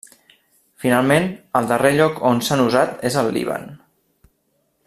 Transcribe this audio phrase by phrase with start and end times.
[0.85, 1.27] Finalment,
[1.59, 3.73] el darrer lloc on s'han usat és al Líban.